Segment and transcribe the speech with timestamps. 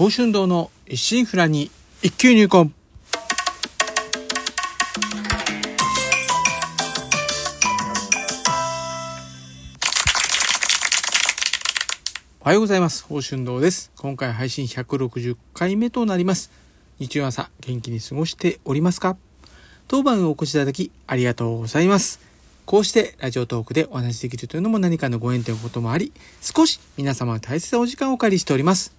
[0.00, 2.72] 宝春堂の一心不乱に一級入魂
[12.40, 13.02] おはようございます。
[13.02, 13.92] 宝春堂です。
[13.98, 16.50] 今回配信160回目となります。
[16.98, 19.18] 日曜朝、元気に過ごしておりますか？
[19.86, 22.20] 当番をお越しいただき、ありがとうございます。
[22.64, 28.98] こうしてラジオトークでお話しできるというのも何かのご縁ということもあり、少し皆様の大切なお時間をお借りしております。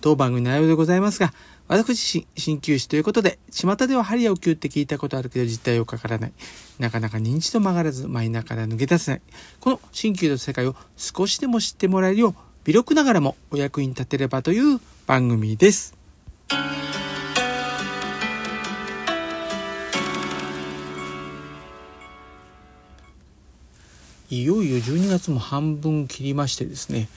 [0.00, 1.32] 当番組の内容でございますが、
[1.66, 6.32] 私自身、鍼灸師ということで、巷では針を灸って聞いたことあるけど実態をかからない。
[6.78, 9.22] なかなか認知度曲がらず、マイナーから抜け出せない。
[9.60, 15.98] この鍼灸の世界を少しでも知ってもらえるよう、微力ながらもお役に立てればという番組です。
[24.30, 27.08] いよいよ12月も半分切りましてですね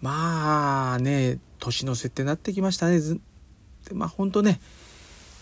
[0.00, 3.20] まあね年の瀬ってなってきましたねず
[3.88, 4.60] でまあ本当ね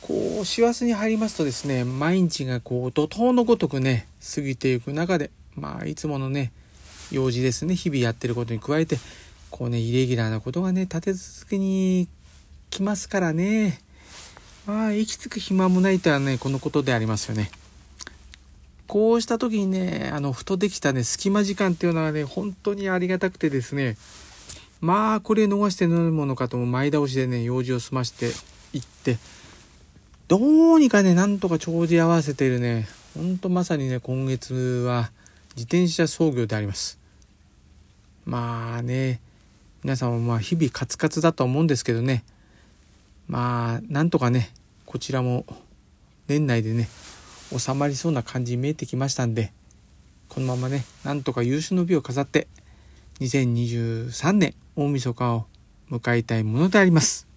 [0.00, 6.52] こう師走に入りますとですね毎日がこう怒涛のごとくね過ぎていく中でまあいつものね
[7.10, 8.98] 用事ですね日々やってることに加えて
[9.50, 12.08] こうねイレギュラーなことがね立て続けに
[12.70, 13.80] 来ますからね
[14.66, 17.50] まあ息つく暇もないとはねこのことでありますよね。
[18.92, 23.96] こうした時にね、あの、ふとできたね、隙間時間っていうのはね、本当にありがたくてですね、
[24.82, 28.26] まあ、これ逃して飲むものかとも前倒しでね、用事を済まして
[28.74, 29.16] 行って、
[30.28, 35.10] どうにかね、なんとか帳尻合わせているね、ほんとまさにね、今月は
[35.56, 36.98] 自転車操業であります。
[38.26, 39.20] まあね、
[39.82, 42.24] 皆さんもまあ日々カツカツだと思うんですけどね、
[43.28, 44.50] まあ、なんとかね、
[44.84, 45.46] こちらも
[46.28, 46.88] 年内でね、
[47.58, 49.52] 収まりそうな感じに見えてきましたんで
[50.28, 52.48] このままねなんとか優秀の美を飾って
[53.20, 55.46] 2023年大晦日を
[55.90, 57.28] 迎えたいものであります。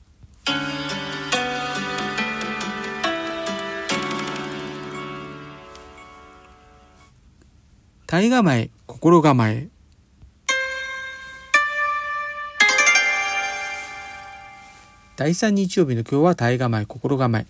[8.08, 9.68] 体構え心構え。
[15.18, 17.46] 第3日曜日の今日は体構え心構え。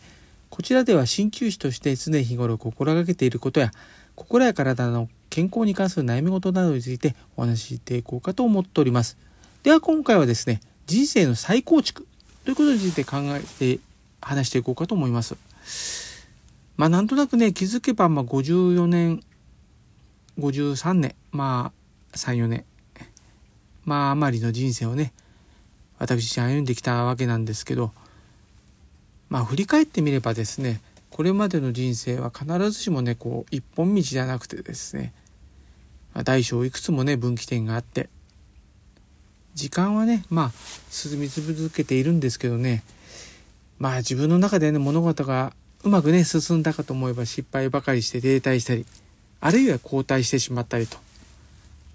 [0.50, 3.72] こちらでは鍼灸師として常日頃心がけていることや
[4.16, 9.18] 心や体の健康に関する悩み事などについてお話ししていこうかと思っております。
[9.66, 12.06] では今回はですね、人生の再構築
[12.44, 13.80] ということについて考えて
[14.22, 15.38] 話していこうかと思います。
[16.78, 19.24] まあなんとなくね、気づけばまあ54年、
[20.38, 21.72] 53年、ま
[22.14, 22.64] あ3、4年、
[23.86, 25.14] まあ余りの人生をね、
[25.98, 27.92] 私自身歩んできたわけなんですけど、
[29.30, 35.12] まあ振り返ってみればですねこれまでの人生は必ずしもねこう一本道じゃなくてですね、
[36.14, 38.10] まあ、大小いくつもね分岐点があって
[39.56, 40.52] 時間はねまあ
[40.90, 42.84] 進み続けているんですけどね
[43.80, 48.86] まあ自分の中でね物事がうまくね進んだかと思えば失敗ばかりして停滞したり
[49.40, 50.98] あるいは後退してしまったりと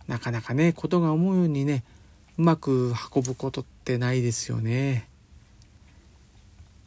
[0.09, 1.85] なかなかねことが思うようにね
[2.39, 5.07] うまく運ぶことってないですよね。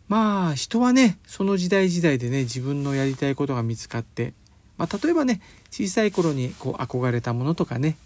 [0.07, 4.33] まあ人はねその時代時代でね自分のやりたいことが見つかって、
[4.77, 7.97] まあ、例えばね小さい頃にこう憧れたものとかね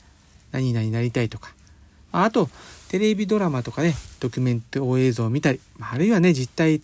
[0.51, 1.53] 何々なりたいとか
[2.23, 2.49] あと
[2.89, 6.81] テレビドラマとかねドキュメント映像を見たりあるいはね実体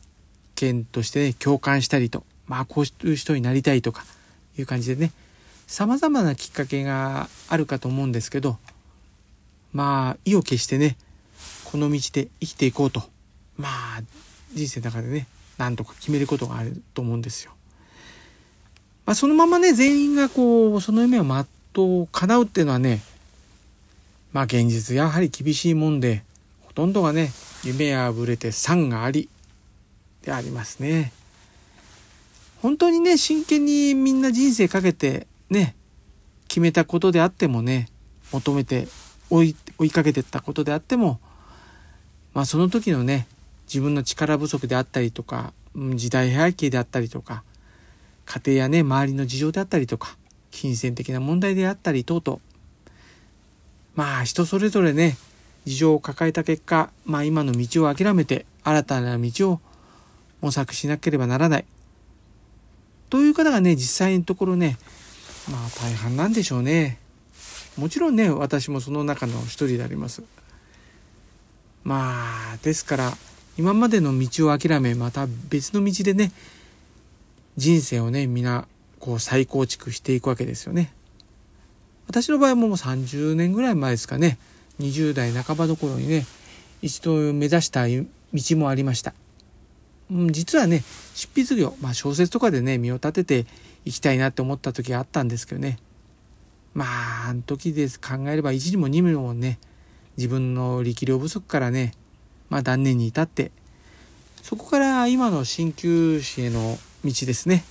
[0.55, 4.03] 験として、ね、共感したりとまあこういう人になりたいとか
[4.57, 5.11] いう感じでね
[5.66, 8.57] 様々なきっかけがあるかと思うんですけど
[9.71, 10.97] まあ意を決してね
[11.65, 13.01] この道で生きていこうと
[13.57, 14.01] まあ
[14.53, 15.27] 人生の中でね
[15.57, 17.51] なんとか決めることがあると思うんですよ。
[19.05, 23.01] まあ、そのままね全員がこうその夢を全う叶うっていうのはね
[24.33, 26.23] まあ現実やはり厳しいもんで
[26.61, 27.31] ほとんどがね
[27.63, 29.29] 夢やぶれて産があり
[30.23, 31.11] でありますね。
[32.61, 35.75] 本当にね真剣にみんな人生かけてね
[36.47, 37.89] 決めたことであってもね
[38.31, 38.88] 求めて
[39.29, 41.19] 追い追いかけてったことであっても
[42.33, 43.27] まあその時のね
[43.68, 47.44] 自分の力不足であったりとか時代背景であったりとか
[48.25, 50.15] 家庭やね周りの事情であったりとか
[50.51, 52.39] 金銭的な問題であったり等々
[53.95, 55.18] まあ人それぞれね
[55.66, 59.60] 事情を抱えた結果まあ今の道を諦めて新たな道を
[60.42, 61.66] 模索しなければならない。
[63.10, 64.78] という方がね実際のところね
[65.50, 66.98] まあ大半なんでしょうね。
[67.78, 70.24] もちろんね私もその中の一人であります。
[71.84, 73.13] まあですから
[73.57, 76.31] 今までの道を諦めまた別の道でね
[77.56, 78.68] 人生をね皆
[79.00, 80.92] こう再構築していくわけですよね。
[82.07, 84.38] 私の場合ももう30年ぐらい前ですかね
[84.79, 86.25] 20代半ばの頃にね
[86.83, 89.13] 一度目指した道もありました。
[90.11, 90.83] うん、実はね、
[91.15, 93.45] 執筆業、まあ小説とかでね、身を立てて
[93.85, 95.79] いきたいなって思った時があったんですけどね。
[96.73, 99.59] まあ、あの時です考えれば1にも2にもね、
[100.17, 101.94] 自分の力量不足からね、
[102.50, 103.51] まあ断念に至って、
[104.41, 107.63] そこから今の鍼灸師への道ですね、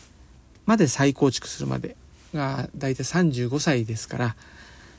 [0.64, 1.96] まで再構築するまで
[2.34, 4.36] が大体35歳ですから、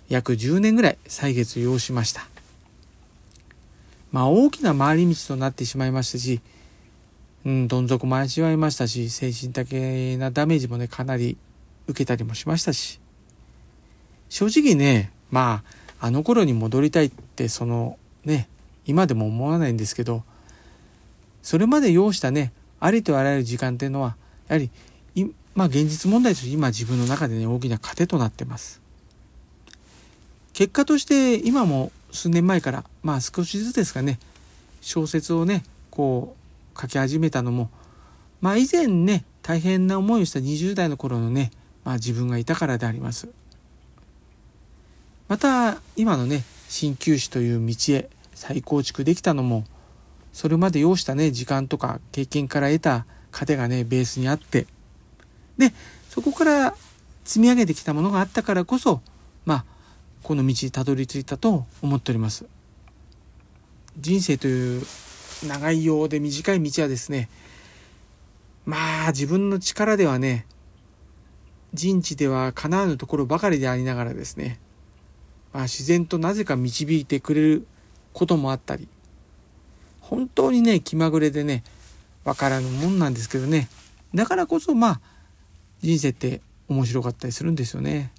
[0.10, 2.28] 約10年ぐらい歳月要しました。
[4.12, 6.42] まあ大きな回り道となってしまいましたし、
[7.46, 11.38] うん、どん底も味わいましたし、精神的なダメージもね、かなり
[11.88, 13.00] 受けたりもしましたし、
[14.30, 15.64] 正直ね、ま
[16.00, 18.48] あ、あの頃に戻りたいって、そのね、
[18.86, 20.24] 今でも思わないんですけど、
[21.42, 24.16] それまで要したね、ありとあらゆる時間っていうのは、
[24.48, 24.70] やはり、
[25.56, 28.82] まあ現実問題として今自分の中でね、大きな糧となってます。
[30.54, 34.20] 結果として今も数年前からまあ少しずつですかね
[34.82, 36.36] 小説をねこ
[36.76, 37.72] う書き始めたのも
[38.40, 41.52] まあ以前ね大変な思いをした20代の頃のね、
[41.84, 43.30] まあ、自分がいたからであります。
[45.28, 49.64] また今のね鍼灸師という道へ再構築できたのも
[50.32, 54.68] それまで要したね時間とか経験から得た糧がねベースにあって
[55.58, 55.74] で
[56.10, 56.76] そこから
[57.24, 59.02] 積み上げてきたものがあったからこそ
[59.46, 59.66] まあ
[60.24, 62.46] この道にたどり着いたと思っております。
[64.00, 64.84] 人生という
[65.48, 67.30] 長いようで短い道はですね
[68.66, 70.46] まあ自分の力ではね
[71.74, 74.60] 人知では叶わぬところばかりでありながらですね、
[75.54, 77.68] まあ、自然となぜか導いてくれる
[78.14, 78.88] こともあったり
[80.02, 81.64] 本当にね気まぐれでね
[82.24, 83.68] わからぬもんなんですけどね。
[84.16, 85.02] だからこそまあ
[85.84, 86.40] 人生って
[86.70, 88.12] 面白かったりするんですよね。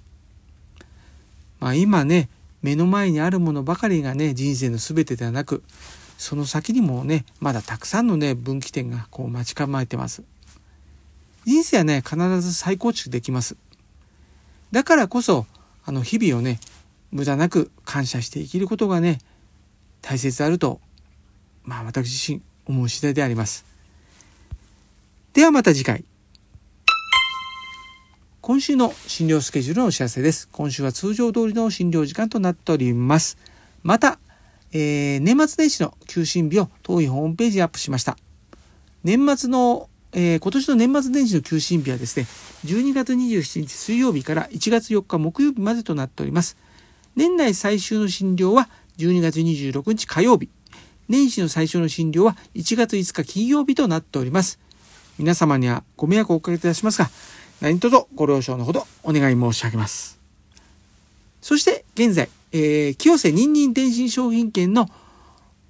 [1.59, 2.29] まあ、今ね
[2.61, 5.63] 目の前にあるものばかりがね人生の全てではなく
[6.17, 10.23] その先にもねまだたくさんのね分岐点がこう待ち構えてます。
[11.45, 13.57] 人生はね必ず再構築できます。
[14.71, 15.47] だからこそ
[15.85, 16.59] あの日々をね
[17.11, 19.19] 無駄なく感謝して生きることがね
[20.01, 20.79] 大切であると
[21.63, 23.65] まあ私自身思う次第であります。
[25.33, 26.05] ではまた次回。
[28.45, 30.47] 今週の診療スケジュールのお知らせです。
[30.51, 33.39] 今週は通常通りの診療時間となっております。
[33.81, 34.19] また、
[34.71, 38.17] えー、年末年始の休診日を当院ホームページにアップしました。
[39.03, 42.27] 年末の、えー、今年の年末年始の休診日はですね、
[42.65, 46.55] 12月27日水曜日から1月4日木曜日までとなっております。
[47.15, 48.69] 年内最終の診療は
[48.99, 50.49] 12月26日火曜日。
[51.09, 54.59] 年始の最初の診療は1月5日金曜日となっております。
[55.17, 57.09] 皆様にはご迷惑をおかけいたしますが、
[57.65, 60.19] 何卒ご了承のほどお願い申し上げます。
[61.41, 64.87] そして現在、えー、清瀬ニンニン電信商品券の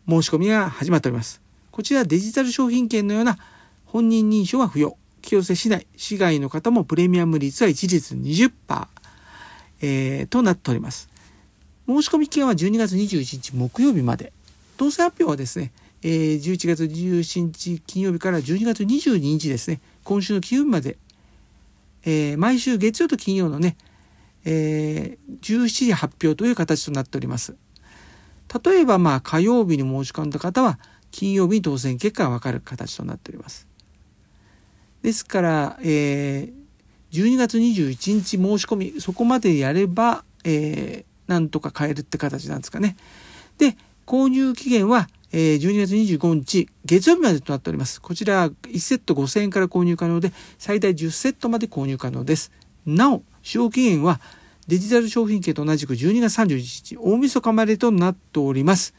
[0.06, 1.40] 申し込みが始まっております。
[1.72, 3.38] こちらデジタル商品券のような
[3.86, 4.98] 本人認証は不要。
[5.22, 8.52] 清瀬市内、市外の方もプレミアム率は一律20%、
[9.82, 11.08] えー、となっております。
[11.88, 14.34] 申し込み期間は12月21日木曜日まで。
[14.76, 15.72] 当選発表はですね、
[16.04, 20.98] えー、11月17日金曜日から12月22日ですね、今週の金曜日まで
[22.06, 23.78] えー、毎週月曜と金曜のね、
[24.46, 27.56] えー、17時発表という形となっております。
[28.64, 30.80] 例えば、まあ、火曜日に申し込んだ方は、
[31.12, 33.68] 金曜日に当選結果がわかる形となっております。
[35.02, 36.54] ですから、えー、
[37.12, 42.98] 12月21日申し込み、そこまでやれば、えー、なんとか買えるって形なんですかね。
[43.58, 48.00] で、購入期限は、えー、12月25日月曜日までとなっております。
[48.00, 52.54] こちら1セット5000円から購入可能で最大10セットまで購入可能です。
[52.86, 54.22] なお、使用期限は
[54.70, 58.94] デジタル商品券と同じく12月31日大晦日までとなっております。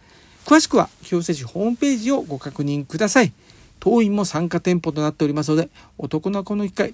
[0.45, 3.33] 詳しくは清瀬市ホームページをご確認ください。
[3.81, 6.93] 当院も参加店舗となっておりますので、お得なこの機会、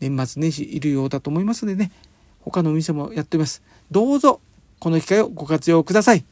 [0.00, 1.92] 年末年始いるようだと思いますのでね、
[2.40, 3.62] 他のお店もやっております。
[3.92, 4.40] どうぞ、
[4.80, 6.24] この機会をご活用ください。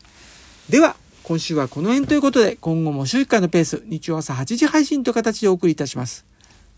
[0.69, 0.97] では、
[1.31, 6.27] 今週はこの辺ということで、今後も週1回のペース、日曜朝8時配信という形でお送りいたします。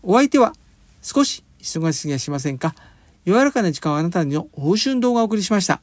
[0.03, 0.53] お相手は、
[1.01, 2.75] 少し忙しすぎはしませんか？
[3.25, 5.81] 柔らかな時間をあなたにの報春動画をお送りしました。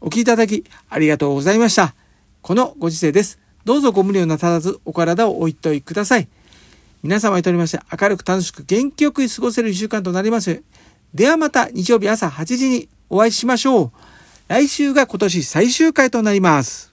[0.00, 1.96] お聴きいただき、ありがとうございました。
[2.42, 3.40] このご時世です。
[3.64, 6.28] どうぞご無理をなさらず、お体をおいといください。
[7.02, 10.62] 皆様にとりまして、明るく楽しく元気よく過ごせる一週間となります。
[11.12, 13.92] ではまた日曜日朝8時にお会いしましょう。
[14.46, 16.91] 来週が今年最終回となります。